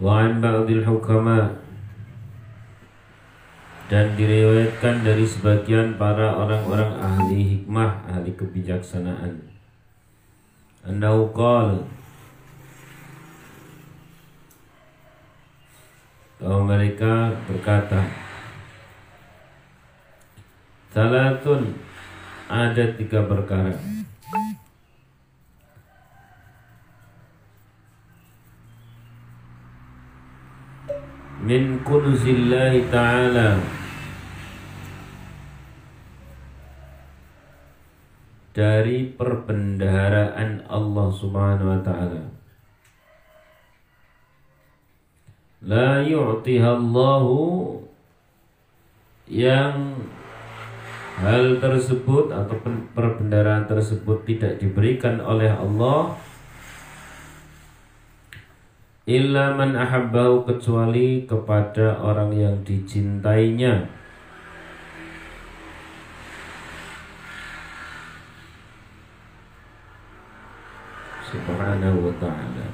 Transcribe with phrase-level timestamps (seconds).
[0.00, 1.52] Wa'an ba'dil hukama
[3.92, 9.36] dan diriwayatkan dari sebagian para orang-orang ahli hikmah, ahli kebijaksanaan.
[10.88, 11.84] Annahu qala
[16.42, 18.02] bahwa mereka berkata
[20.90, 21.78] Salatun
[22.50, 24.01] ada tiga perkara
[31.42, 33.58] min kudusillahi ta'ala
[38.54, 42.22] dari perbendaharaan Allah Subhanahu wa taala.
[45.66, 46.78] La yu'tiha
[49.30, 49.74] yang
[51.22, 52.56] hal tersebut atau
[52.94, 56.18] perbendaharaan tersebut tidak diberikan oleh Allah
[59.02, 63.82] illa man ahabbahu kecuali kepada orang yang dicintainya.
[71.26, 72.66] Subhanahu wa ta'ala.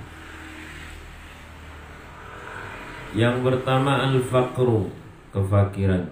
[3.17, 4.93] Yang pertama al-faqru
[5.33, 6.05] kefakiran.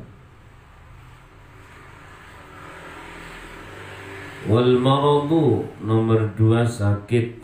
[4.46, 7.42] Wal maradu nomor dua sakit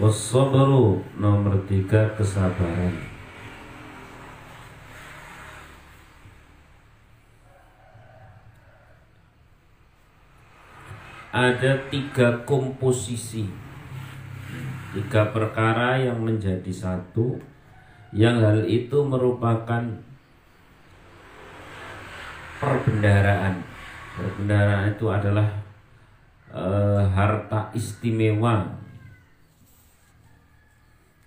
[0.00, 2.96] wasabru nomor tiga kesabaran.
[11.30, 13.44] Ada tiga komposisi
[14.96, 17.36] tiga perkara yang menjadi satu.
[18.10, 19.84] Yang hal itu merupakan
[22.58, 23.62] perbendaraan.
[24.18, 25.46] Perbendaraan itu adalah
[26.50, 26.64] e,
[27.14, 28.79] harta istimewa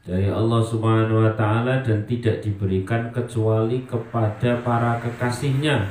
[0.04, 5.88] dari Allah Subhanahu wa taala dan tidak diberikan kecuali kepada para kekasihnya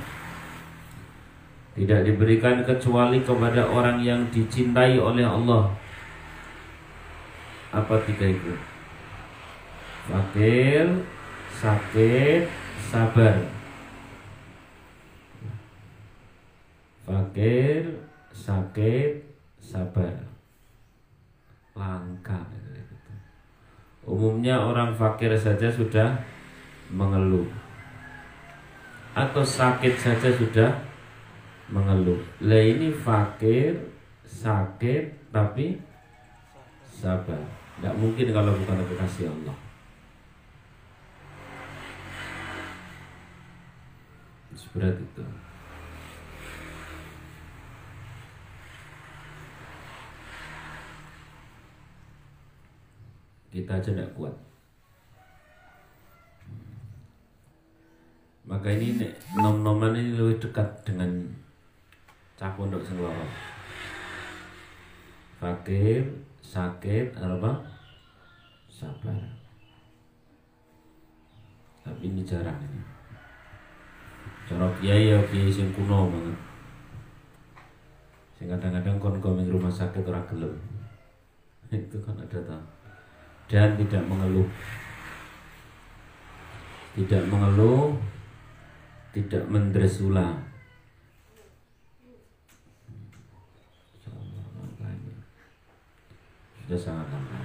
[1.73, 5.73] tidak diberikan kecuali kepada orang yang dicintai oleh Allah.
[7.73, 8.53] Apa tiga itu?
[10.05, 10.85] Fakir,
[11.57, 12.45] sakit,
[12.93, 13.37] sabar.
[17.09, 18.05] Fakir,
[18.37, 19.13] sakit,
[19.57, 20.13] sabar.
[21.73, 22.45] Langka.
[24.03, 26.19] Umumnya orang fakir saja sudah
[26.91, 27.47] mengeluh.
[29.15, 30.71] Atau sakit saja sudah
[31.71, 32.19] mengeluh.
[32.43, 33.79] Lah ini fakir,
[34.27, 35.79] sakit, tapi
[36.91, 37.39] sabar.
[37.79, 39.57] Tidak mungkin kalau bukan kasih Allah.
[44.53, 45.42] Seberat itu.
[53.53, 54.33] Kita aja tidak kuat.
[58.49, 58.97] Maka ini
[59.37, 61.13] nom-noman ini lebih dekat dengan
[62.41, 62.97] cah pondok sing
[65.37, 66.01] fakir
[66.41, 67.53] sakit apa?
[68.73, 69.21] Sabar.
[71.85, 72.81] Tapi ini jarang ini.
[74.49, 76.39] Cara kiai ya kiai sing kuno banget.
[78.41, 80.57] Sing kadang-kadang kon rumah sakit ora gelem.
[81.71, 82.82] Itu kan ada tak
[83.53, 84.49] dan tidak mengeluh
[86.97, 87.93] tidak mengeluh
[89.13, 90.41] tidak mendresula
[96.73, 97.41] sudah sangat lama.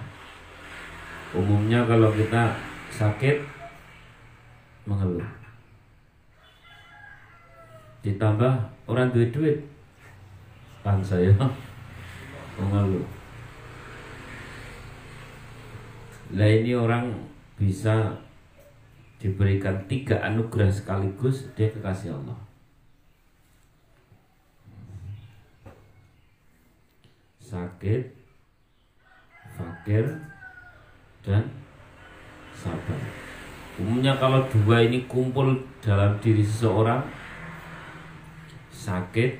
[1.36, 2.56] Umumnya kalau kita
[2.88, 3.44] sakit
[4.88, 5.28] mengeluh.
[8.08, 8.54] Ditambah
[8.88, 9.60] orang duit duit,
[10.80, 11.36] kan saya
[12.56, 13.17] mengeluh.
[16.36, 17.16] Lah ini orang
[17.56, 18.20] bisa
[19.18, 22.36] diberikan tiga anugerah sekaligus dia kekasih Allah.
[27.40, 28.12] Sakit,
[29.56, 30.04] fakir
[31.24, 31.48] dan
[32.52, 33.00] sabar.
[33.80, 37.00] Umumnya kalau dua ini kumpul dalam diri seseorang
[38.74, 39.38] sakit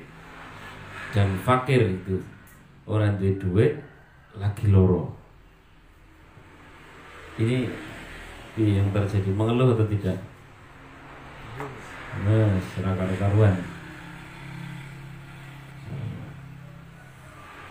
[1.12, 2.16] dan fakir itu
[2.88, 3.72] orang duit duit
[4.38, 5.17] lagi loro.
[7.38, 7.58] Ini
[8.58, 10.18] yang terjadi mengeluh atau tidak?
[12.26, 13.54] Nah, seragam karuan.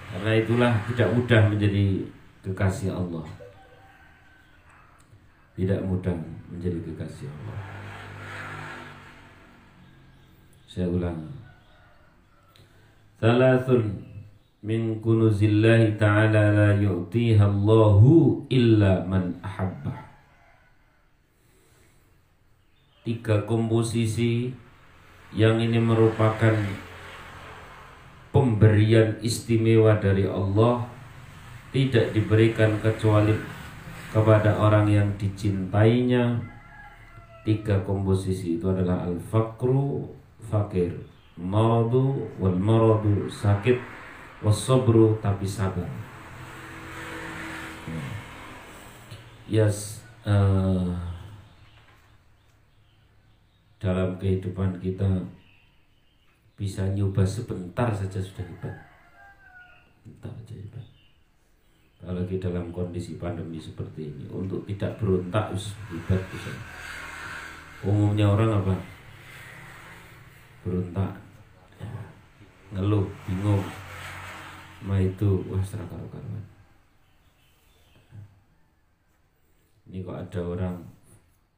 [0.08, 2.08] Karena itulah tidak mudah menjadi
[2.48, 3.28] kekasih Allah
[5.58, 6.16] tidak mudah
[6.48, 7.60] menjadi kekasih Allah
[10.70, 11.20] saya ulang
[13.18, 13.98] Salasun
[14.66, 19.94] min kunuzillahi ta'ala la yu'tiha Allahu illa man ahabba.
[23.06, 24.52] Tiga komposisi
[25.32, 26.56] yang ini merupakan
[28.36, 30.84] pemberian istimewa dari Allah
[31.72, 33.38] tidak diberikan kecuali
[34.12, 36.42] kepada orang yang dicintainya.
[37.48, 40.04] Tiga komposisi itu adalah al-fakru,
[40.52, 40.92] fakir,
[41.40, 43.80] maradu, wal maradu, sakit,
[44.42, 45.88] wasobru tapi sabar.
[49.48, 50.92] Yes uh,
[53.80, 55.08] dalam kehidupan kita
[56.58, 58.76] bisa nyoba sebentar saja sudah hebat.
[60.04, 60.86] Sebentar saja hebat.
[61.98, 65.56] Apalagi dalam kondisi pandemi seperti ini untuk tidak berontak
[65.90, 66.52] hebat bisa.
[67.86, 68.76] Umumnya orang apa?
[70.66, 71.14] Berontak.
[71.78, 71.90] Ya,
[72.74, 73.62] ngeluh bingung
[74.88, 76.44] Ma itu wah karuan.
[79.88, 80.76] Ini kok ada orang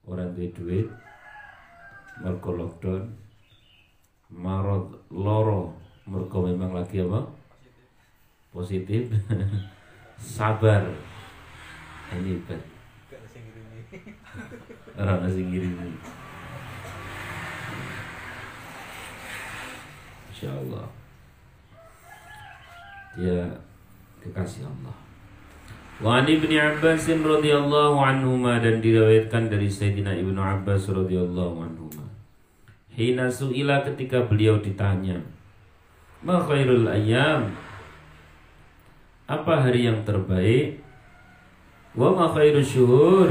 [0.09, 0.87] orang duit duit
[2.19, 3.05] mergo lockdown
[4.33, 5.77] marot loro
[6.09, 7.21] mergo memang lagi apa?
[8.49, 9.13] Positif.
[10.17, 10.89] Sabar.
[12.09, 12.79] Ini hebat
[14.99, 15.73] orang asing ngirim
[20.29, 20.98] Insya Allah
[23.17, 23.49] dia
[24.21, 24.95] kekasih Allah.
[25.99, 32.07] Wa an Ibnu Abbas radhiyallahu anhuma dan diriwayatkan dari Sayyidina Ibnu Abbas radhiyallahu anhuma.
[32.95, 35.19] Hina suila ketika beliau ditanya,
[36.23, 37.51] "Ma khairul ayyam?"
[39.29, 40.81] Apa hari yang terbaik?
[41.93, 43.29] Wa ma khairul syuhur?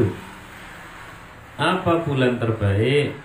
[1.58, 3.18] Apa bulan terbaik?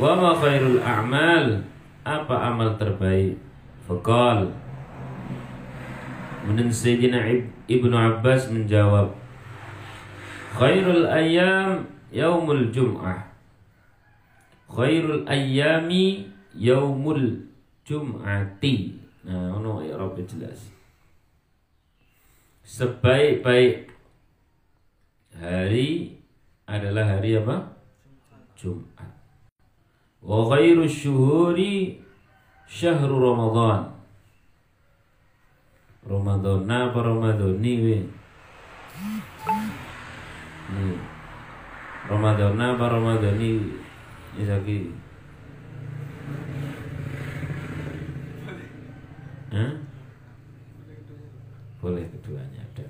[0.00, 1.60] Wa ma khairul a'mal?
[2.08, 3.36] Apa amal terbaik?
[3.84, 4.63] Faqal
[6.44, 7.24] Kemudian Sayyidina
[7.64, 9.16] Ibnu Abbas menjawab
[10.52, 13.32] Khairul ayam yaumul jum'ah.
[14.68, 17.48] Khairul ayami yaumul
[17.88, 18.92] jum'ati.
[19.24, 20.68] Nah, ono ya Rabbi jelas.
[22.60, 23.88] Sebaik-baik
[25.40, 26.20] hari
[26.68, 27.72] adalah hari apa?
[28.52, 29.16] Jumat.
[30.20, 32.04] Wa khairu syuhuri
[32.68, 33.93] syahru Ramadan
[36.04, 38.04] Ramadan apa Ramadan we
[42.04, 43.50] Ramadan apa Ramadan ni
[44.36, 44.92] ni lagi.
[49.54, 49.72] Hah?
[51.80, 52.84] Boleh keduanya ada.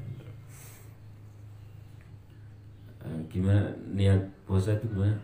[3.04, 3.68] Uh, Gimana?
[3.92, 5.14] Niat puasa itu gimana?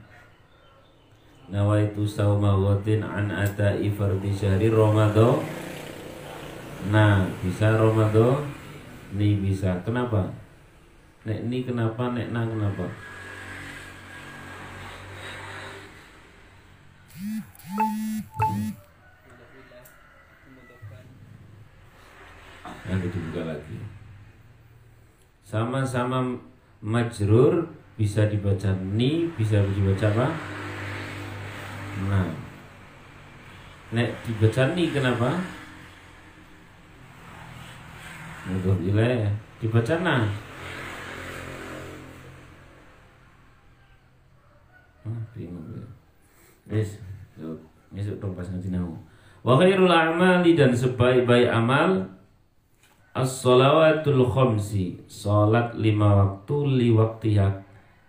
[1.51, 5.43] Nawaitu sawma an ata'i fardi syahri Ramadan
[6.88, 8.49] Nah, bisa Ramadan
[9.12, 9.77] ini bisa.
[9.85, 10.32] Kenapa?
[11.29, 12.88] Nek ini kenapa, nek nang kenapa?
[22.88, 23.76] Yang dibuka lagi.
[25.44, 26.25] Sama-sama
[26.81, 27.69] majrur
[28.00, 30.26] bisa dibaca ni, bisa dibaca apa?
[32.09, 32.33] Nah,
[33.93, 35.60] nek dibaca ni kenapa?
[38.49, 39.29] Mudhof ilaih
[39.61, 40.25] dibaca nah.
[46.71, 46.81] Ya.
[49.41, 52.07] Wa khairul a'mali dan sebaik-baik amal
[53.17, 57.49] as-salawatul khamsi, salat lima waktu li waktiha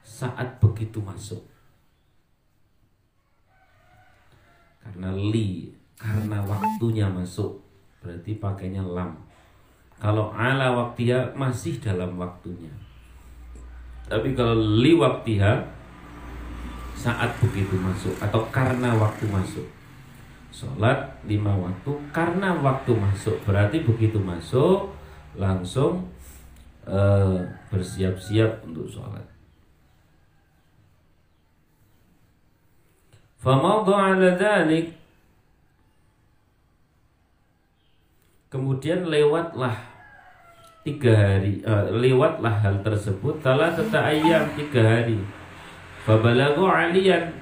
[0.06, 1.42] saat begitu masuk.
[4.84, 7.64] Karena li, karena waktunya masuk,
[8.04, 9.31] berarti pakainya lam.
[10.02, 12.74] Kalau ala waktiha masih dalam waktunya.
[14.10, 15.62] Tapi kalau li waktiha
[16.98, 19.70] saat begitu masuk atau karena waktu masuk.
[20.50, 24.90] Sholat lima waktu karena waktu masuk berarti begitu masuk
[25.38, 26.10] langsung
[26.90, 27.38] uh,
[27.70, 29.24] bersiap-siap untuk sholat.
[33.42, 34.34] Ala
[38.52, 39.91] Kemudian lewatlah
[40.82, 43.38] tiga hari uh, lewatlah hal tersebut.
[43.42, 45.22] Telah tetap ayam tiga hari.
[46.02, 47.42] Fabalagu alian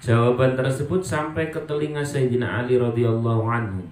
[0.00, 3.84] Jawaban tersebut sampai ke telinga Sayyidina Ali radhiyallahu anhu.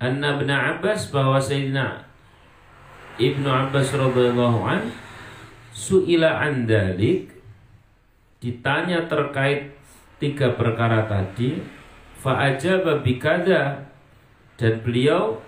[0.00, 2.08] Anna bin Abbas bahwa Sayyidina
[3.20, 4.90] Ibnu Abbas radhiyallahu an
[5.76, 7.28] suila an dalik
[8.40, 9.76] ditanya terkait
[10.16, 11.60] tiga perkara tadi
[12.24, 13.92] fa'ajaba bikada
[14.54, 15.42] dan beliau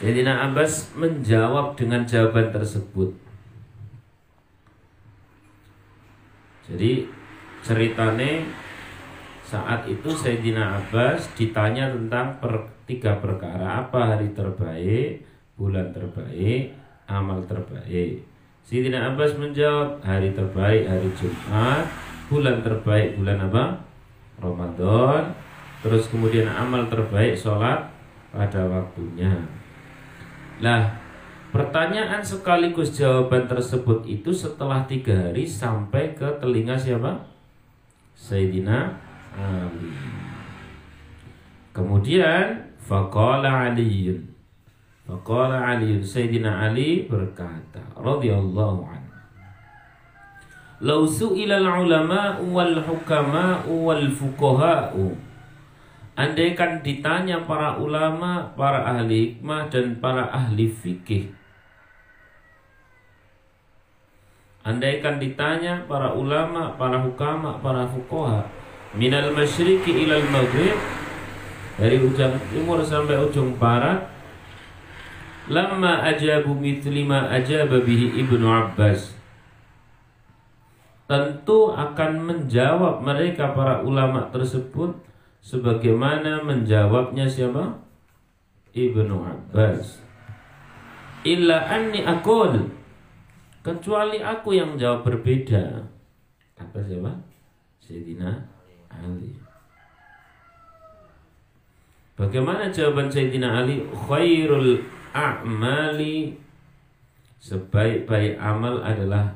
[0.00, 3.14] Sayyidina Abbas menjawab dengan jawaban tersebut.
[6.66, 7.06] Jadi
[7.62, 8.48] ceritane
[9.46, 13.84] saat itu Sayyidina Abbas ditanya tentang per, tiga perkara.
[13.86, 15.22] Apa hari terbaik
[15.54, 16.72] bulan terbaik
[17.06, 18.24] amal terbaik?
[18.66, 21.84] Sayyidina Abbas menjawab hari terbaik hari Jumat
[22.32, 23.64] bulan terbaik bulan apa?
[24.40, 25.51] Ramadan
[25.82, 27.90] terus kemudian amal terbaik sholat
[28.30, 29.34] pada waktunya.
[30.62, 30.94] Lah
[31.50, 37.18] pertanyaan sekaligus jawaban tersebut itu setelah tiga hari sampai ke telinga siapa?
[38.14, 38.94] Sayyidina
[39.34, 39.90] Ali.
[41.74, 44.22] Kemudian faqala Aliun
[45.08, 49.02] faqala Aliun Sayyidina Ali berkata radhiyallahu anhu
[50.82, 55.31] Lau su'ilal ulama wal hukama wal fuqaha'u
[56.12, 61.32] Andaikan ditanya para ulama, para ahli hikmah dan para ahli fikih.
[64.62, 68.46] Andaikan ditanya para ulama, para hukama, para fuqaha
[68.94, 70.78] Minal masyriqi ilal maghrib
[71.74, 74.06] Dari ujung timur sampai ujung barat
[75.50, 79.18] Lama ajabu mitlima ajaba bihi ibnu Abbas.
[81.10, 84.94] Tentu akan menjawab mereka para ulama tersebut
[85.42, 87.82] sebagaimana menjawabnya siapa?
[88.72, 90.00] Ibnu Abbas.
[91.28, 92.72] Illa anni akul
[93.60, 95.84] kecuali aku yang jawab berbeda.
[96.56, 97.12] Apa siapa?
[97.82, 98.30] Sayyidina
[98.88, 99.34] Ali.
[102.16, 103.82] Bagaimana jawaban Sayyidina Ali?
[103.90, 104.80] Khairul
[105.12, 106.38] a'mali
[107.42, 109.34] sebaik-baik amal adalah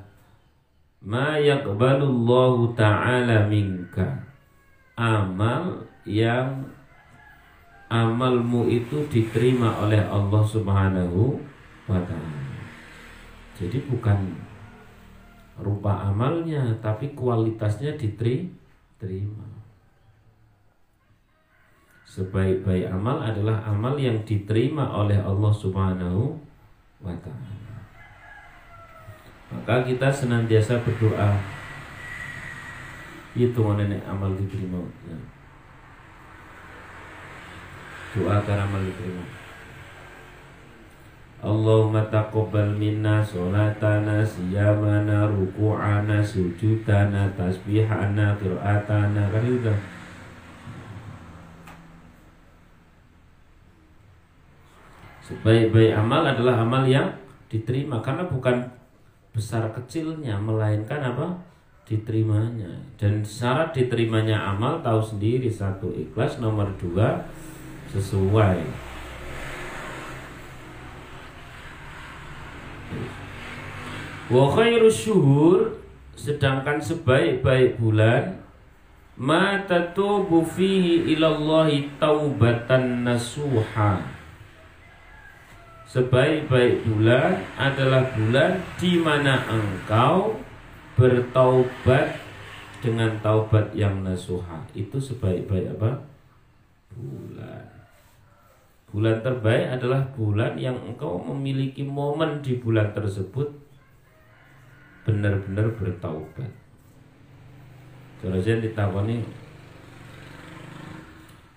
[1.03, 4.23] ma yaqbalullahu ta'ala minka
[4.95, 6.63] amal yang
[7.91, 11.39] amalmu itu diterima oleh Allah Subhanahu
[11.91, 12.55] wa taala.
[13.59, 14.35] Jadi bukan
[15.59, 19.47] rupa amalnya tapi kualitasnya diterima.
[22.07, 26.39] Sebaik-baik amal adalah amal yang diterima oleh Allah Subhanahu
[27.03, 27.55] wa taala.
[29.47, 31.39] Maka kita senantiasa berdoa
[33.37, 35.36] Itu nenek amal diterima ya.
[38.17, 39.21] Doa agar amal diterima.
[41.45, 49.23] Allahumma taqabbal minna sholatana siyamana ruku'ana sujudana tasbihana qira'atana.
[49.29, 49.75] Kan itu
[55.27, 57.11] Sebaik-baik amal adalah amal yang
[57.51, 57.99] diterima.
[57.99, 58.63] Karena bukan
[59.35, 61.37] besar kecilnya melainkan apa?
[61.83, 62.71] Diterimanya.
[62.97, 65.51] Dan syarat diterimanya amal tahu sendiri.
[65.51, 66.39] Satu ikhlas.
[66.39, 67.27] Nomor dua
[67.93, 68.59] sesuai
[74.33, 75.78] wa khairu syuhur
[76.19, 78.43] sedangkan sebaik-baik bulan
[79.14, 84.16] ma tatubu fihi ilallahi taubatan nasuha
[85.87, 90.35] Sebaik-baik bulan adalah bulan di mana engkau
[90.99, 92.19] bertaubat
[92.83, 94.66] dengan taubat yang nasuha.
[94.75, 96.02] Itu sebaik-baik apa?
[96.90, 97.75] Bulan.
[98.87, 103.50] Bulan terbaik adalah bulan yang engkau memiliki momen di bulan tersebut
[105.02, 106.50] benar-benar bertaubat.
[108.23, 109.26] Kalau saya ditakoni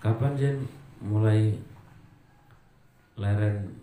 [0.02, 0.58] kapan Jen
[1.06, 1.54] mulai
[3.14, 3.78] leren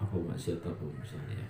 [0.00, 1.44] apa maksiat apa misalnya?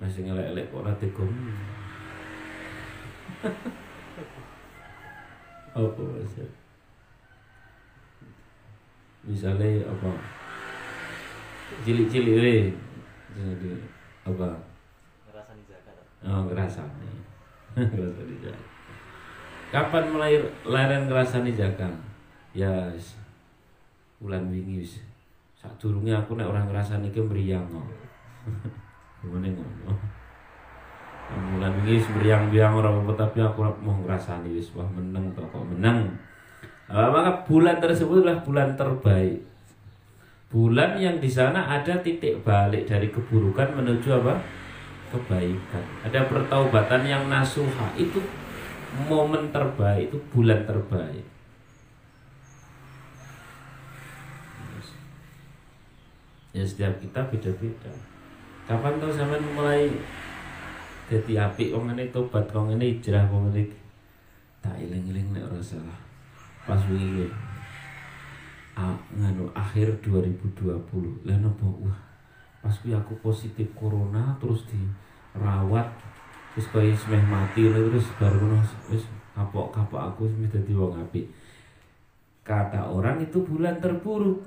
[0.00, 1.08] Masih ngelek-elek kok rati
[5.76, 6.65] apa maksiat
[9.26, 10.10] misalnya apa
[11.82, 12.56] cilik-cilik we
[13.36, 13.70] jadi
[14.24, 14.48] apa?
[15.28, 17.10] Ngerasani zakat oh ngerasani
[17.92, 18.64] ngerasani zakat
[19.74, 21.92] kapan mulai leren ngerasani zakat
[22.56, 22.88] ya
[24.22, 24.86] bulan wingi
[25.56, 27.86] Sak durungnya aku nek orang ngrasani ki mriyang kok.
[29.26, 29.92] Ngene ngono.
[31.26, 36.12] Mulan iki mriyang-mriyang ora apa tapi aku mau ngrasani wis wah meneng to kok meneng.
[36.86, 39.42] Nah, maka bulan tersebut adalah bulan terbaik.
[40.46, 44.38] Bulan yang di sana ada titik balik dari keburukan menuju apa?
[45.10, 45.84] Kebaikan.
[46.06, 47.90] Ada pertaubatan yang nasuha.
[47.98, 48.22] Itu
[49.10, 51.36] momen terbaik, itu bulan terbaik.
[56.56, 57.92] ya setiap kita beda-beda
[58.64, 59.92] kapan tuh sampai mulai
[61.04, 63.68] dadi apik wong ngene tobat wong ngene hijrah wong ngene
[64.64, 66.05] tak eling-eling nek ora salah
[66.66, 67.30] pas wingi
[68.74, 71.86] ah, nganu akhir 2020 lah nopo?
[71.86, 71.98] Wah
[72.60, 75.86] pas kuwi aku positif corona terus dirawat
[76.52, 78.58] terus kaya semeh mati terus baru ngono
[78.90, 79.06] wis
[79.38, 81.30] kapok-kapok aku wis dadi wong apik.
[82.42, 84.42] Kata orang itu bulan terburuk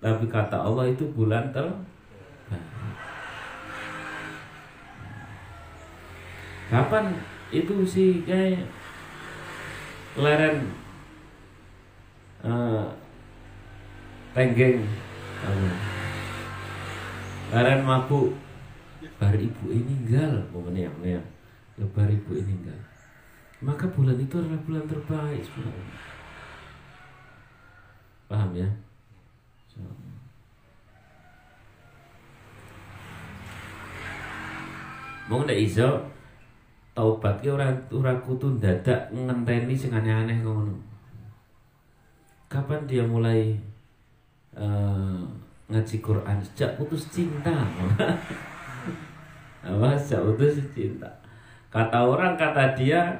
[0.00, 1.98] tapi kata Allah itu bulan terbaik
[6.68, 7.16] kapan
[7.48, 8.68] itu sih kayak
[10.20, 10.68] leren
[12.44, 12.86] uh,
[14.34, 14.84] tenggeng
[17.50, 18.34] leren mabuk.
[19.18, 19.94] Bar ibu ini
[20.54, 21.22] pokoknya yang
[21.78, 22.78] lebar ibu ini tinggal
[23.58, 25.98] maka bulan itu adalah bulan terbaik sebenarnya
[28.30, 28.68] paham ya?
[35.28, 35.88] Mau ndak iso?
[36.96, 40.40] Taubat ki ora kudu dadak ngenteni sing aneh-aneh.
[42.48, 43.60] Kapan dia mulai
[44.56, 45.20] uh,
[45.68, 47.52] ngaji Quran sejak putus cinta.
[49.68, 51.12] Apa sejak putus cinta.
[51.68, 53.12] Kata orang kata dia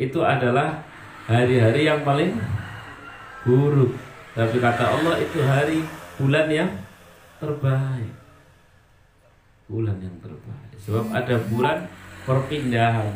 [0.00, 0.80] itu adalah
[1.28, 2.32] hari-hari yang paling
[3.44, 3.92] buruk.
[4.32, 5.84] Tapi kata Allah itu hari
[6.16, 6.72] bulan yang
[7.36, 8.16] terbaik.
[9.68, 10.72] Bulan yang terbaik.
[10.80, 11.84] Sebab ada bulan
[12.24, 13.12] perpindahan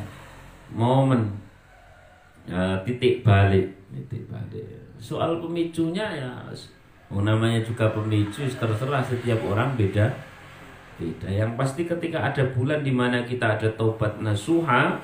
[0.73, 1.29] momen
[2.45, 6.33] ya, titik balik titik balik soal pemicunya ya
[7.13, 10.09] namanya juga pemicu terserah setiap orang beda.
[10.97, 11.29] Beda.
[11.29, 14.97] Yang pasti ketika ada bulan di mana kita ada tobat nasuha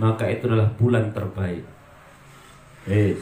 [0.00, 1.62] maka itu adalah bulan terbaik.
[2.88, 3.20] Yes.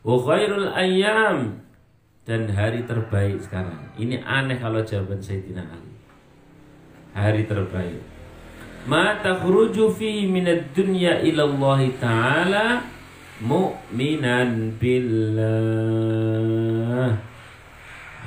[0.00, 1.60] wa khairul ayam
[2.24, 3.92] dan hari terbaik sekarang.
[4.00, 5.92] Ini aneh kalau jawaban Sayyidina Ali.
[7.12, 8.00] Hari terbaik.
[8.88, 12.66] Ma takhruju fi minad dunya ila Allah taala
[13.40, 15.48] mu'minan billah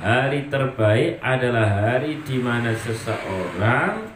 [0.04, 4.10] Hari terbaik adalah hari di mana seseorang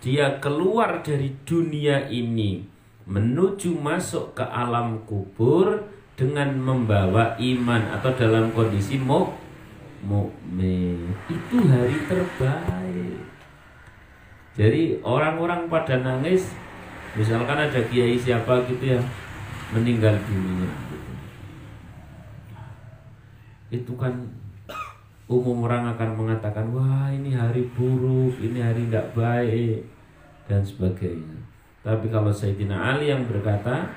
[0.00, 2.62] dia keluar dari dunia ini
[3.04, 5.82] menuju masuk ke alam kubur
[6.16, 9.36] dengan membawa iman atau dalam kondisi mukmin.
[11.28, 13.20] Itu hari terbaik.
[14.56, 16.56] Jadi orang-orang pada nangis,
[17.12, 19.00] misalkan ada kiai siapa gitu ya
[19.74, 20.70] meninggal dunia.
[23.72, 24.14] Itu kan
[25.26, 29.82] umum orang akan mengatakan wah ini hari buruk, ini hari tidak baik
[30.46, 31.42] dan sebagainya.
[31.82, 33.90] Tapi kalau Sayyidina Ali yang berkata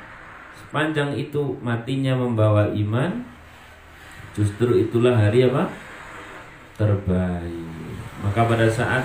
[0.57, 3.25] sepanjang itu matinya membawa iman,
[4.33, 5.69] justru itulah hari apa?
[6.79, 7.67] terbaik.
[8.23, 9.03] Maka pada saat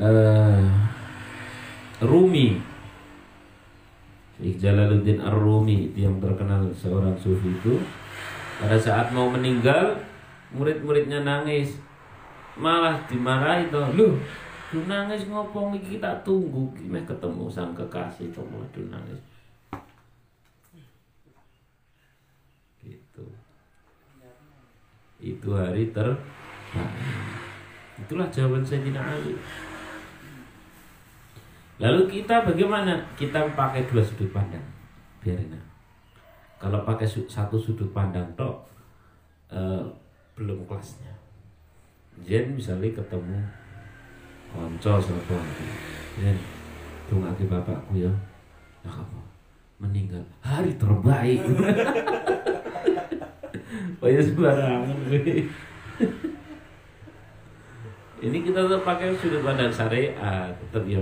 [0.00, 0.64] uh,
[2.00, 2.56] Rumi
[4.38, 7.82] Syekh Jalaluddin Ar-Rumi itu yang terkenal seorang sufi itu.
[8.62, 9.98] Pada saat mau meninggal
[10.54, 11.74] murid-muridnya nangis.
[12.54, 14.14] Malah dimarahi itu lu?
[14.74, 16.70] Lu nangis ngopong kita tunggu.
[16.74, 19.20] Kita ketemu sang kekasih itu malah nangis.
[22.82, 23.26] Gitu.
[25.18, 26.14] Itu hari ter
[27.98, 29.34] itulah jawaban Sayyidina Ali
[31.78, 32.98] Lalu kita bagaimana?
[33.14, 34.62] Kita pakai dua sudut pandang.
[35.22, 35.62] Biar enak.
[36.58, 38.66] Kalau pakai satu sudut pandang tok
[39.54, 39.82] eh,
[40.34, 41.14] belum kelasnya.
[42.26, 43.38] Jen misalnya ketemu
[44.50, 45.38] konco sapa
[46.18, 46.34] Jen
[47.06, 48.10] dongake bapakku ya.
[48.82, 49.20] Nah apa?
[49.78, 51.42] Meninggal hari terbaik.
[53.98, 54.88] Oh ya sembarangan
[58.18, 60.98] Ini kita tetap pakai sudut pandang syariat, tetap ya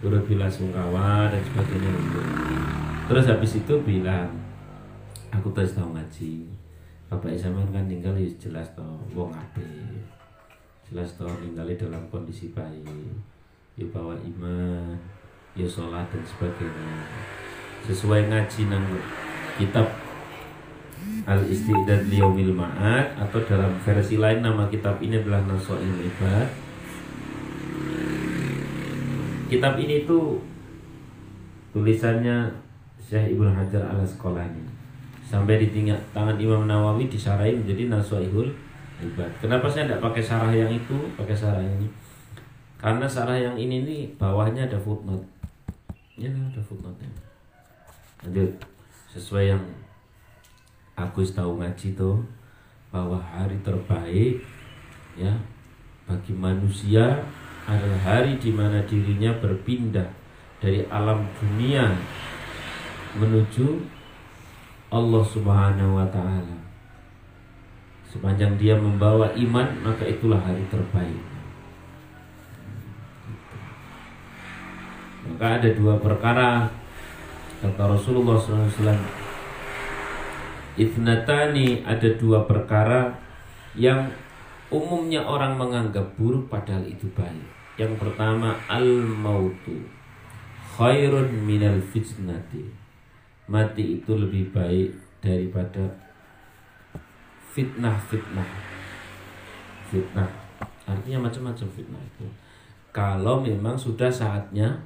[0.00, 1.92] turut bila sungkawa dan sebagainya.
[3.04, 4.32] Terus habis itu bilang
[5.28, 6.48] aku terus tahu ngaji.
[7.12, 9.66] Bapak Isaman kan tinggal ya jelas toh wong ape
[10.86, 12.88] jelas toh tinggal dalam kondisi baik.
[13.76, 14.96] Ya bawa iman
[15.52, 16.92] ya sholat dan sebagainya.
[17.84, 18.84] Sesuai ngaji nang
[19.60, 19.86] kitab
[21.28, 26.69] al istidad liyaumil ma'ad atau dalam versi lain nama kitab ini adalah Nasoil Ibad
[29.50, 30.38] kitab ini tuh
[31.74, 32.46] tulisannya
[33.02, 34.62] Syekh Ibnu Hajar al Asqalani
[35.26, 38.50] sampai di tingkat tangan Imam Nawawi disarahi menjadi Naswaihul
[39.00, 39.30] Ibad.
[39.42, 41.88] Kenapa saya tidak pakai sarah yang itu, pakai sarah ini?
[42.76, 45.24] Karena sarah yang ini nih bawahnya ada footnote.
[46.18, 47.08] Ya ada footnote-nya.
[49.10, 49.62] Sesuai yang
[50.98, 52.20] aku tahu ngaji tuh
[52.92, 54.42] bahwa hari terbaik
[55.16, 55.32] ya
[56.04, 57.22] bagi manusia
[57.68, 60.08] adalah hari di mana dirinya berpindah
[60.60, 61.96] dari alam dunia
[63.16, 63.66] menuju
[64.90, 66.58] Allah Subhanahu wa taala.
[68.10, 71.22] Sepanjang dia membawa iman, maka itulah hari terbaik.
[75.30, 76.66] Maka ada dua perkara
[77.62, 78.98] kata Rasulullah SAW.
[80.74, 83.14] Ifnatani ada dua perkara
[83.78, 84.10] yang
[84.70, 87.46] umumnya orang menganggap buruk padahal itu baik.
[87.76, 89.82] Yang pertama al-mautu
[90.78, 92.70] khairun minal fitnati.
[93.50, 95.90] Mati itu lebih baik daripada
[97.50, 98.46] fitnah-fitnah.
[99.90, 100.30] Fitnah
[100.86, 102.26] artinya macam-macam fitnah itu.
[102.90, 104.78] Kalau memang sudah saatnya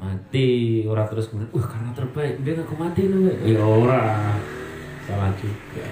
[0.00, 4.40] mati orang terus kemudian wah karena terbaik dia aku mati nih ya orang
[5.04, 5.84] salah juga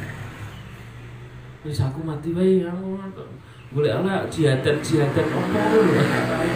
[1.69, 2.97] wis aku mati baik aku
[3.69, 5.61] boleh ala jihadan jihadan apa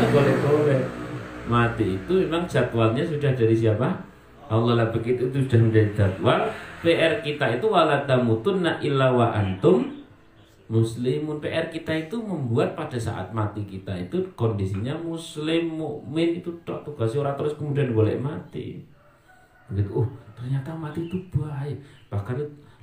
[0.09, 1.03] boleh boleh
[1.47, 3.89] mati itu memang jadwalnya sudah dari siapa?
[4.53, 6.41] Allah lah begitu itu sudah menjadi jadwal.
[6.85, 10.05] PR kita itu waladamutunna illa wa antum
[10.69, 11.41] muslimun.
[11.41, 17.37] PR kita itu membuat pada saat mati kita itu kondisinya muslim mukmin itu tugasnya orang
[17.39, 18.83] terus kemudian boleh mati.
[19.73, 21.79] Begitu oh ternyata mati itu baik.
[22.13, 22.37] Bahkan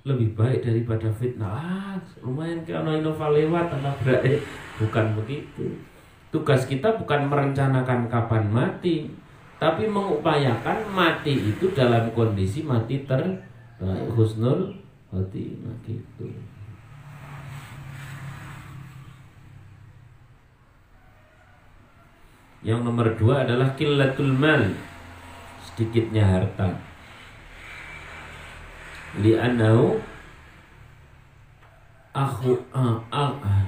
[0.08, 1.52] lebih baik daripada fitnah.
[1.52, 4.40] Ah lumayan kalau Innova lewat anak berarti.
[4.80, 5.76] Bukan begitu.
[6.30, 9.12] Tugas kita bukan merencanakan kapan mati
[9.60, 13.44] tapi mengupayakan mati itu dalam kondisi mati ter
[14.16, 14.72] husnul
[15.12, 16.32] khotimah gitu.
[22.60, 24.68] Yang nomor dua adalah killatul mal
[25.64, 26.89] Sedikitnya harta
[29.18, 29.98] Li'annahu
[32.14, 33.66] Aku ah, ah.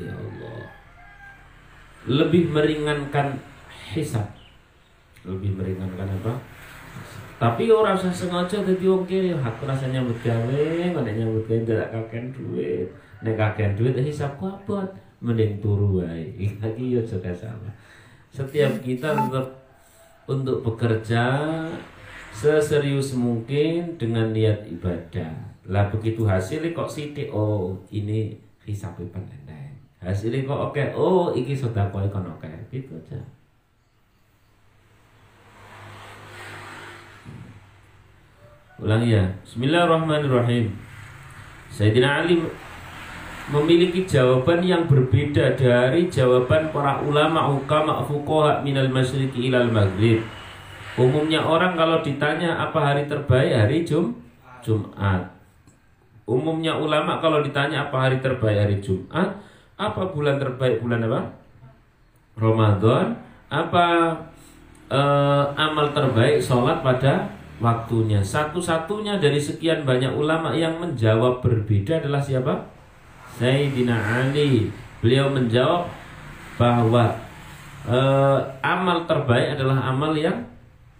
[0.00, 0.64] Ya Allah
[2.08, 3.36] Lebih meringankan
[3.92, 4.32] hisab
[5.28, 6.32] Lebih meringankan apa?
[7.36, 9.36] Tapi orang saya sengaja jadi oke okay.
[9.36, 10.64] Aku rasanya nyambut gawe
[10.96, 12.88] Mana nyambut gawe tidak kakek duit
[13.20, 15.04] Nek kakek duit hisabku apa?
[15.24, 17.72] mending turu wae lagi ya juga sama
[18.28, 19.46] setiap kita tetap
[20.28, 21.24] untuk bekerja
[22.34, 25.30] seserius mungkin dengan niat ibadah
[25.70, 30.90] lah begitu hasilnya kok sidik oh ini hisap paneneng hasilnya kok oke okay.
[30.92, 32.52] oh iki sudah kau ikon oke okay.
[32.74, 33.22] gitu aja
[38.82, 40.74] ulang ya Bismillahirrahmanirrahim
[41.70, 42.42] Sayyidina Ali
[43.50, 50.24] memiliki jawaban yang berbeda dari jawaban para ulama hukama fuqaha minal masyriqi ilal maghrib.
[50.94, 54.14] Umumnya orang kalau ditanya apa hari terbaik hari Jum
[54.62, 55.26] Jumat.
[56.24, 59.34] Umumnya ulama kalau ditanya apa hari terbaik hari Jumat,
[59.76, 61.20] apa bulan terbaik bulan apa?
[62.38, 63.18] Ramadan,
[63.50, 63.86] apa
[64.88, 67.28] eh, amal terbaik sholat pada
[67.58, 68.22] waktunya.
[68.22, 72.54] Satu-satunya dari sekian banyak ulama yang menjawab berbeda adalah siapa?
[73.34, 74.70] Sayyidina Ali
[75.02, 75.90] beliau menjawab
[76.54, 77.10] bahwa
[77.82, 80.38] uh, amal terbaik adalah amal yang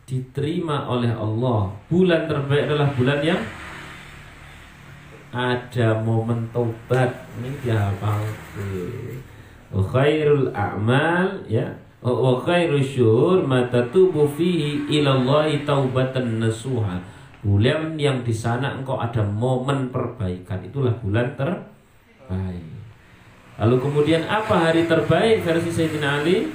[0.04, 1.72] diterima oleh Allah.
[1.88, 3.42] Bulan terbaik adalah bulan yang
[5.34, 7.10] ada momen tobat.
[7.40, 8.22] Ini dia apa?
[9.74, 11.66] Khairul a'mal ya
[12.04, 17.00] wa khairu syuhur mata tubuh fihi ilallahi taubatan nasuha.
[17.44, 21.50] Bulan yang di sana engkau ada momen perbaikan itulah bulan ter
[22.24, 22.64] Baik.
[23.60, 26.48] Lalu kemudian apa hari terbaik versi Sayyidina Ali?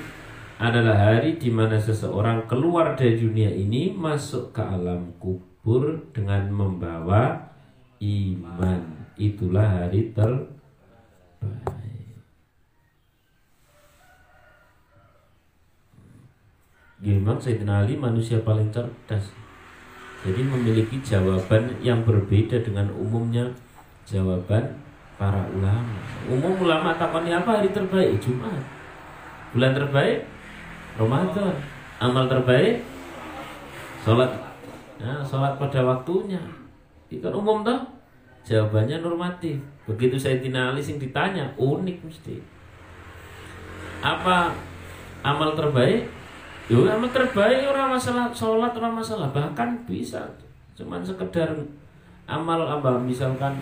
[0.59, 7.47] Adalah hari di mana seseorang keluar dari dunia ini masuk ke alam kubur dengan membawa
[8.03, 9.07] iman.
[9.15, 10.59] Itulah hari terbaik.
[16.99, 19.31] Memang Sayyidina Ali manusia paling cerdas.
[20.27, 23.47] Jadi memiliki jawaban yang berbeda dengan umumnya
[24.03, 24.75] jawaban
[25.15, 26.03] para ulama.
[26.27, 28.19] Umum ulama takoni apa hari terbaik?
[28.19, 28.59] Jumat.
[29.55, 30.38] Bulan terbaik?
[30.97, 31.55] Ramadan.
[31.99, 32.81] Amal terbaik?
[34.01, 34.31] Salat.
[34.97, 36.39] Ya, salat pada waktunya.
[37.11, 37.79] Itu kan umum toh?
[38.47, 39.59] Jawabannya normatif.
[39.85, 42.39] Begitu saya Ali sing ditanya, unik mesti.
[43.99, 44.55] Apa
[45.21, 46.07] amal terbaik?
[46.69, 50.21] Yo amal terbaik orang masalah sholat orang masalah bahkan bisa
[50.77, 51.49] cuman sekedar
[52.29, 53.57] amal apa misalkan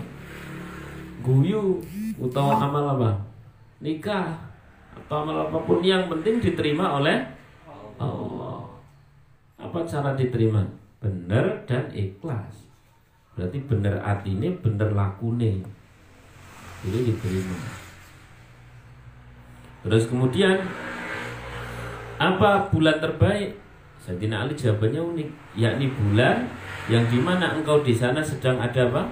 [1.26, 1.80] guyu
[2.20, 3.10] atau amal apa
[3.80, 4.38] nikah
[4.98, 7.22] atau amal apa pun yang penting diterima oleh
[8.02, 8.66] Allah.
[9.62, 10.66] Apa cara diterima?
[10.98, 12.66] Benar dan ikhlas.
[13.38, 15.62] Berarti benar hati ini benar laku nih
[16.86, 17.58] itu diterima.
[19.86, 20.58] Terus kemudian
[22.18, 23.58] apa bulan terbaik?
[24.02, 25.30] Sayyidina Ali jawabannya unik,
[25.60, 26.48] yakni bulan
[26.88, 29.04] yang di mana engkau di sana sedang ada apa?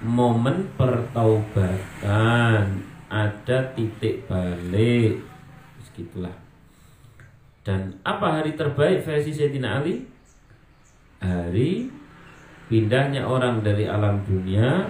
[0.00, 2.64] Momen pertaubatan,
[3.10, 5.18] ada titik balik,
[5.82, 6.32] segitulah.
[7.66, 10.06] Dan apa hari terbaik versi Sayyidina Ali?
[11.20, 11.90] Hari
[12.72, 14.88] pindahnya orang dari alam dunia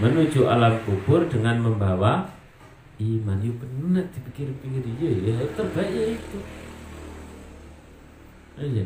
[0.00, 2.24] menuju alam kubur dengan membawa
[2.96, 3.38] iman.
[3.44, 6.38] Yuk benar dipikir-pikir ya, ya terbaik ya itu.
[8.56, 8.84] Aja.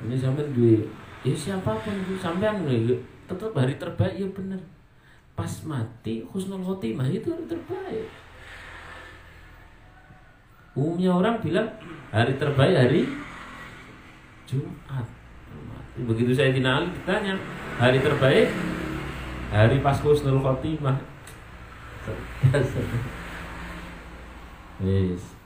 [0.00, 0.80] Ini sampai dua
[1.20, 2.64] ya siapa pun itu sampean
[3.28, 4.79] tetap hari terbaik ya benar.
[5.40, 8.12] Pas mati husnul khotimah itu terbaik.
[10.76, 11.64] Umumnya orang bilang
[12.12, 13.08] hari terbaik hari
[14.44, 15.08] Jumat.
[15.96, 17.40] Begitu saya dinali ditanya
[17.80, 18.52] hari terbaik
[19.48, 21.00] hari pas husnul khotimah.
[24.80, 25.39] Yes.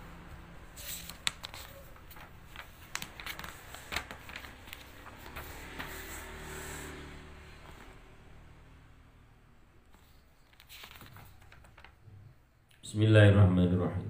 [12.94, 14.06] Bismillahirrahmanirrahim.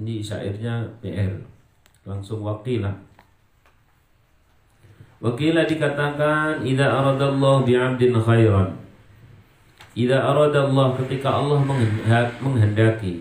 [0.00, 1.36] Ini syairnya PR
[2.08, 2.96] Langsung wakilah.
[5.20, 8.72] Wakilah dikatakan Ida aradallah bi'abdin khairan.
[9.92, 11.60] Ida aradallah ketika Allah
[12.40, 13.20] menghendaki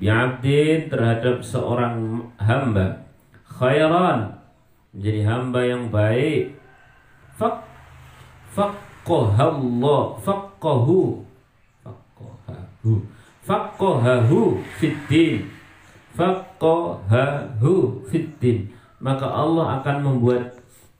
[0.00, 3.04] Bi'abdin terhadap seorang hamba
[3.44, 4.43] Khairan
[4.94, 6.54] menjadi hamba yang baik.
[7.34, 7.66] Fak
[8.54, 11.26] faqqahallah faqqahu
[11.82, 12.92] faqqahahu
[13.42, 14.40] faqqahahu
[14.78, 15.50] fiddin.
[16.14, 18.70] Faqqahahu fiddin.
[19.02, 20.54] Maka Allah akan membuat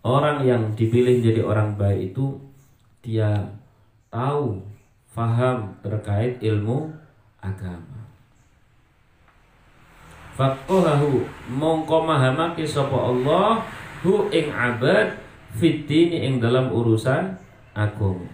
[0.04, 2.36] orang yang dipilih menjadi orang baik itu
[3.00, 3.48] dia
[4.12, 4.60] tahu
[5.14, 6.90] faham terkait ilmu
[7.38, 8.04] agama.
[10.34, 13.62] Fakohahu mongko mahamake sapa Allah
[14.04, 15.16] hu ing abad
[15.56, 17.40] fitini ing dalam urusan
[17.72, 18.28] agama.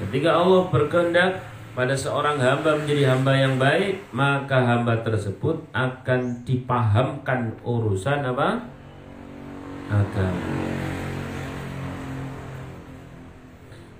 [0.00, 1.44] Ketika Allah berkehendak
[1.76, 8.64] pada seorang hamba menjadi hamba yang baik, maka hamba tersebut akan dipahamkan urusan apa?
[9.92, 10.52] Agama.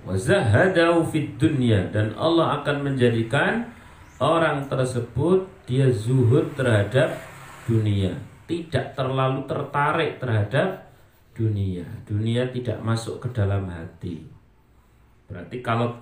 [0.09, 3.69] Wazahadau fit dunya dan Allah akan menjadikan
[4.17, 7.19] orang tersebut dia zuhud terhadap
[7.67, 8.15] dunia
[8.47, 10.87] tidak terlalu tertarik terhadap
[11.35, 11.83] dunia.
[12.07, 14.23] Dunia tidak masuk ke dalam hati.
[15.27, 15.93] Berarti kalau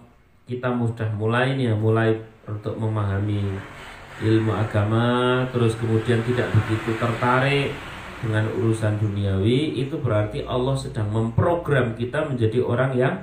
[0.45, 2.13] kita mudah mulai nih ya, mulai
[2.45, 3.41] untuk memahami
[4.21, 7.73] ilmu agama, terus kemudian tidak begitu tertarik
[8.21, 13.15] dengan urusan duniawi, itu berarti Allah sedang memprogram kita menjadi orang yang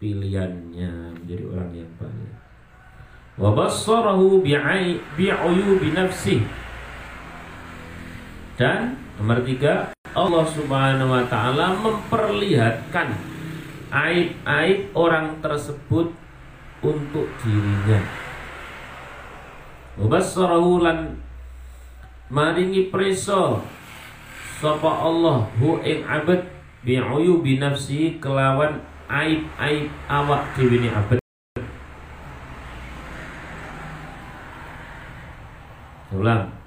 [0.00, 2.32] pilihannya, menjadi orang yang baik.
[3.36, 6.65] Wa bassarahu bi'uyubi nafsihi
[8.56, 13.12] dan nomor tiga, Allah Subhanahu wa taala memperlihatkan
[13.92, 16.16] aib-aib orang tersebut
[16.80, 18.00] untuk dirinya.
[20.00, 21.20] Mubassarahu lan
[22.32, 23.60] maringi preso
[24.56, 26.48] sapa Allah hu ing abad
[26.80, 28.80] bi'uyubi nafsi kelawan
[29.12, 31.20] aib-aib awak dhewe ni abad.
[36.16, 36.65] Ulang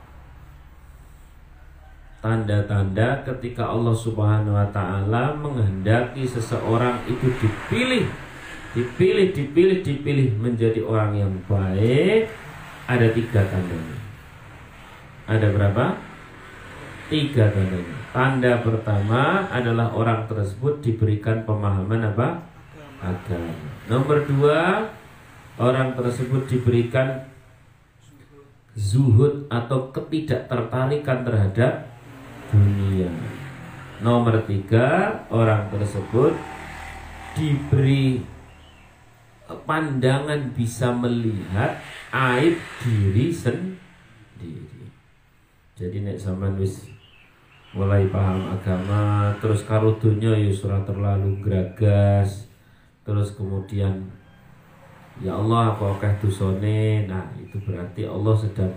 [2.19, 8.07] tanda-tanda ketika Allah Subhanahu wa taala menghendaki seseorang itu dipilih.
[8.69, 12.29] Dipilih dipilih dipilih menjadi orang yang baik.
[12.85, 13.97] Ada tiga tandanya.
[15.25, 15.85] Ada berapa?
[17.09, 17.97] Tiga tandanya.
[18.13, 22.45] Tanda pertama adalah orang tersebut diberikan pemahaman apa?
[22.99, 23.53] Agama.
[23.87, 24.85] Nomor dua
[25.57, 27.25] orang tersebut diberikan
[28.79, 31.89] zuhud atau ketidaktertarikan terhadap
[32.49, 33.09] dunia.
[33.99, 36.33] Nomor tiga, orang tersebut
[37.37, 38.23] diberi
[39.65, 41.81] pandangan bisa melihat
[42.13, 44.87] aib diri sendiri.
[45.79, 46.89] Jadi nek zaman wis
[47.71, 50.51] mulai paham agama, terus karo dunia ya
[50.83, 52.49] terlalu geragas,
[53.05, 54.09] terus kemudian
[55.21, 57.05] ya Allah apa akeh dosane.
[57.05, 58.73] Nah, itu berarti Allah sedang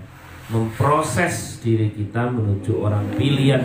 [0.52, 3.64] memproses diri kita menuju orang pilihan.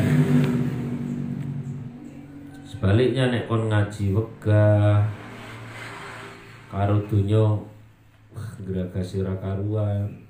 [2.63, 5.03] Sebaliknya nek kon ngaji wegah
[6.71, 7.67] karo dunyo
[8.63, 10.23] gerakan sira karuan.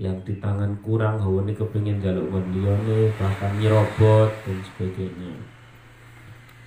[0.00, 5.34] Yang di tangan kurang ini kepingin jaluk mendione bahkan nyerobot dan sebagainya.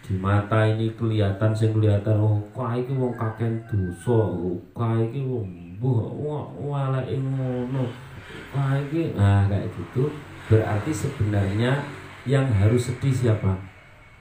[0.03, 5.25] Di mata ini kelihatan sing kelihatan oh kok iki wong kakek dosa oh kok iki
[5.25, 8.12] wong mbuh wah wala ngono
[8.54, 10.10] kok iki nah kayak gitu.
[10.52, 11.84] Berarti sebenarnya
[12.28, 13.56] yang harus sedih siapa?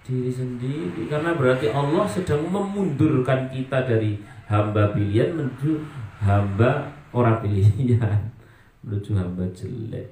[0.03, 1.07] Diri sendiri.
[1.07, 4.18] Karena berarti Allah sedang memundurkan kita dari
[4.51, 5.83] hamba pilihan menuju
[6.22, 8.18] hamba orang pilihan.
[8.83, 10.11] Menuju hamba jelek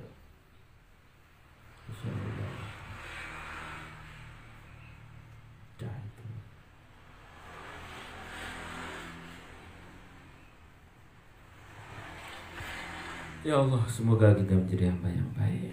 [13.40, 15.72] Ya Allah, semoga kita menjadi hamba yang baik.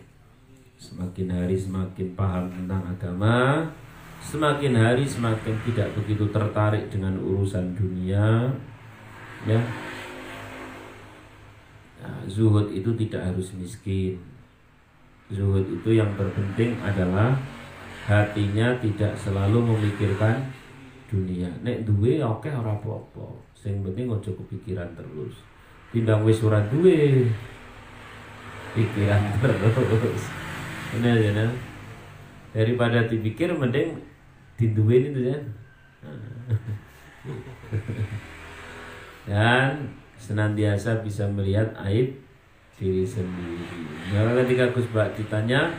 [0.79, 3.67] Semakin hari semakin paham tentang agama,
[4.23, 8.47] semakin hari semakin tidak begitu tertarik dengan urusan dunia.
[9.43, 9.59] Ya.
[11.99, 14.15] Nah, zuhud itu tidak harus miskin.
[15.27, 17.35] Zuhud itu yang terpenting adalah
[18.07, 20.39] hatinya tidak selalu memikirkan
[21.11, 21.51] dunia.
[21.67, 23.27] Nek duwe oke ora apa-apa.
[23.51, 25.35] Sing penting ojo kepikiran terus.
[25.91, 27.27] Timbang wis ora duwe,
[28.77, 30.23] pikiran terus
[30.93, 31.49] ini aja nah.
[32.53, 33.97] daripada dipikir mending
[34.61, 35.37] diduin itu ya
[39.27, 42.15] dan senantiasa bisa melihat aib
[42.77, 43.65] diri sendiri.
[44.13, 45.73] Maka ketika Gus Bak ditanya,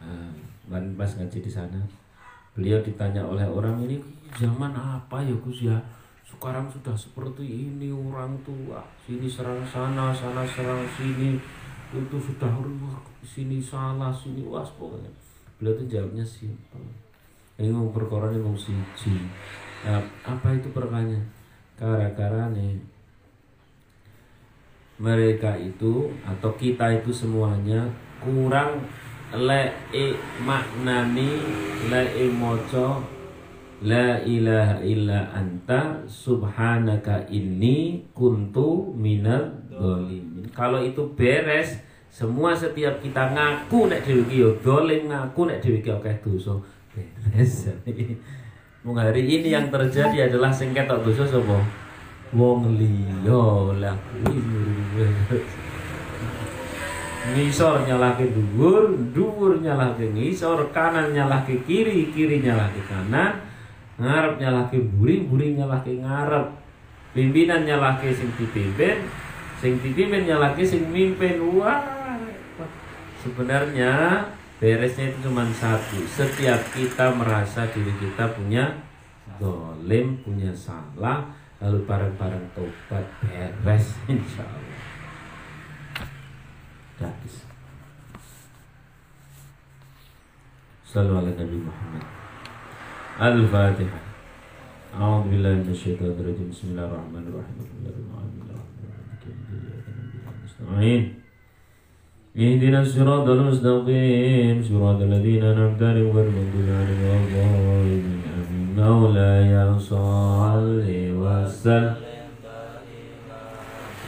[0.00, 0.32] uh,
[0.96, 1.80] pas ngaji di sana,
[2.56, 4.00] beliau ditanya oleh orang ini
[4.36, 5.76] zaman apa ya Gus ya?
[6.28, 11.40] Sekarang sudah seperti ini orang tua sini serang sana sana serang sini.
[11.88, 15.08] Itu sudah ruwet sini salah sini was pokoknya.
[15.56, 16.84] Beliau tuh jawabnya simpel.
[17.56, 19.16] Ini mau perkara ini mau siji.
[19.88, 21.16] Nah, apa itu perkanya?
[21.80, 22.76] Gara-gara nih
[24.98, 27.86] mereka itu atau kita itu semuanya
[28.18, 28.82] kurang
[29.30, 29.70] le
[30.42, 31.30] maknani
[31.88, 32.02] le
[32.34, 33.17] moco
[33.78, 40.50] La ilaha illa anta subhanaka inni kuntu minal dolimin.
[40.50, 41.78] Kalau itu beres,
[42.10, 46.58] semua setiap kita ngaku nek dhewe yo dolim, ngaku nek dhewe akeh dosa.
[46.90, 47.70] Beres.
[48.82, 51.62] Mung hari ini yang terjadi adalah sing ketok dosa sapa?
[52.34, 53.14] Wong liya
[53.78, 53.94] lah
[57.28, 63.48] Ngisor nyalahke dhuwur, dhuwur nyalahke ngisor, kanan nyalahke kiri, kiri nyalahke kanan
[63.98, 66.46] ngarep nyalahke buri buri nyalahke ngarep.
[67.12, 69.02] Pimpinan nyalahke sing dipimpin
[69.58, 71.42] sing dipimpin nyalahke sing mimpin.
[71.58, 71.82] Wah
[73.18, 74.22] sebenarnya
[74.62, 75.98] beresnya itu cuma satu.
[76.06, 78.70] Setiap kita merasa diri kita punya
[79.42, 81.26] dolim punya salah
[81.58, 84.78] lalu bareng-bareng tobat beres insya Allah.
[90.88, 92.17] Selalu ala Nabi Muhammad
[93.22, 94.00] الفاتحة.
[95.00, 96.50] أعوذ بالله من الشيطان الرجيم.
[96.50, 97.58] بسم الله الرحمن الرحيم.
[100.60, 101.02] الرحمن
[102.38, 104.62] اهدنا الصراط المستقيم.
[104.62, 108.04] صراط الذين أنعمت عليهم غير المغضوب عليهم ولا الضالين.
[108.38, 108.76] آمين.
[108.76, 110.84] مولاي صل
[111.22, 111.94] وسلم.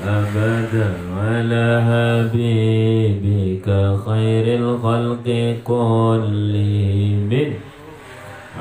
[0.07, 3.69] أبدا على حبيبك
[4.07, 5.27] خير الخلق
[5.65, 7.31] كلهم.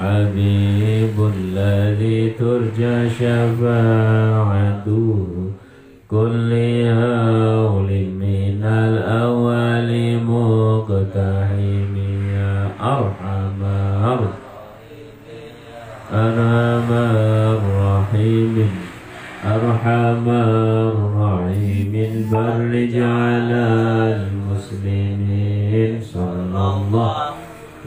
[0.02, 4.90] حبيب الذي ترجى شفاعته
[6.10, 6.54] كل
[6.88, 9.90] هول من الأول
[10.24, 11.96] مقتحم
[12.36, 13.60] يا أرحم
[16.14, 18.70] أرحم الرحيم
[19.46, 21.94] أرحم الرحيم
[22.32, 23.66] فرج على
[24.20, 27.29] المسلمين صلى الله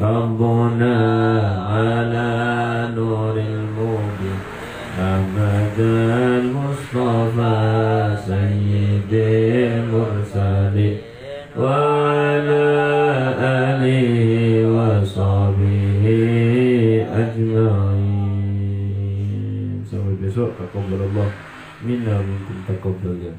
[0.02, 0.96] ربنا
[1.70, 2.30] على
[2.96, 4.38] نور المبين
[4.98, 5.78] أحمد
[6.42, 7.54] المصطفى
[8.26, 9.12] سيد
[9.78, 10.96] المرسلين
[11.58, 12.66] وعلى
[13.38, 14.10] آله
[14.74, 16.04] وصحبه
[17.22, 18.02] أجمعين.
[19.86, 21.30] Sampai besok, takabbalallah
[21.86, 23.30] minna minkum taqabbal ya